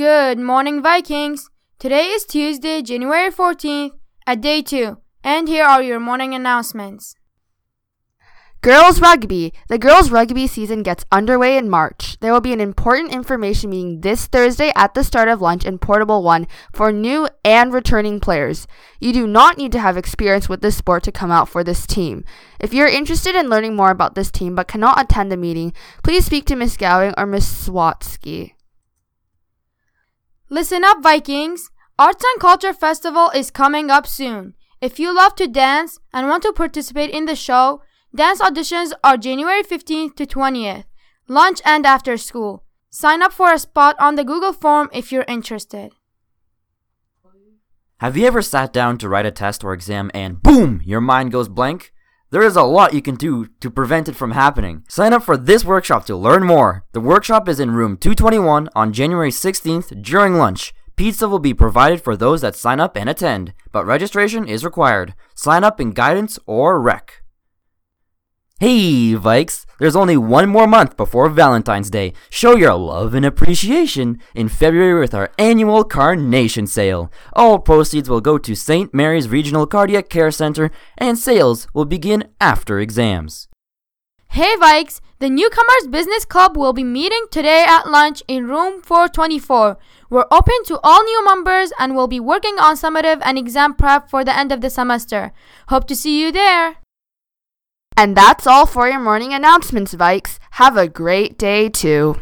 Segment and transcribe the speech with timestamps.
[0.00, 1.50] Good morning, Vikings.
[1.78, 3.90] Today is Tuesday, January 14th,
[4.26, 7.16] at day 2, and here are your morning announcements.
[8.62, 9.52] Girls Rugby.
[9.68, 12.16] The girls rugby season gets underway in March.
[12.20, 15.76] There will be an important information meeting this Thursday at the start of lunch in
[15.76, 18.66] Portable 1 for new and returning players.
[19.00, 21.86] You do not need to have experience with this sport to come out for this
[21.86, 22.24] team.
[22.58, 26.24] If you're interested in learning more about this team but cannot attend the meeting, please
[26.24, 28.54] speak to Miss Gowing or Miss Swatsky.
[30.52, 31.70] Listen up, Vikings!
[31.96, 34.54] Arts and Culture Festival is coming up soon.
[34.80, 37.82] If you love to dance and want to participate in the show,
[38.12, 40.86] Dance auditions are January 15th to 20th,
[41.28, 42.64] lunch and after school.
[42.90, 45.92] Sign up for a spot on the Google form if you're interested.
[47.98, 51.30] Have you ever sat down to write a test or exam and boom, your mind
[51.30, 51.92] goes blank?
[52.32, 54.84] There is a lot you can do to prevent it from happening.
[54.88, 56.84] Sign up for this workshop to learn more.
[56.92, 60.72] The workshop is in room 221 on January 16th during lunch.
[60.94, 65.16] Pizza will be provided for those that sign up and attend, but registration is required.
[65.34, 67.20] Sign up in guidance or rec.
[68.62, 69.64] Hey, Vikes!
[69.78, 72.12] There's only one more month before Valentine's Day.
[72.28, 77.10] Show your love and appreciation in February with our annual Carnation Sale.
[77.32, 78.92] All proceeds will go to St.
[78.92, 83.48] Mary's Regional Cardiac Care Center, and sales will begin after exams.
[84.28, 85.00] Hey, Vikes!
[85.20, 89.78] The Newcomers Business Club will be meeting today at lunch in room 424.
[90.10, 94.10] We're open to all new members and will be working on summative and exam prep
[94.10, 95.32] for the end of the semester.
[95.68, 96.79] Hope to see you there!
[98.00, 100.38] And that's all for your morning announcements, Vikes.
[100.52, 102.16] Have a great day, too.